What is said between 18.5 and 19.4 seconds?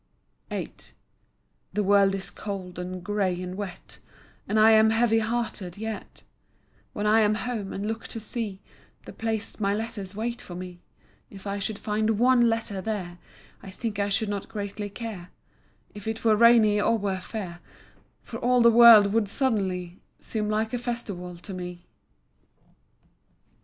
the world would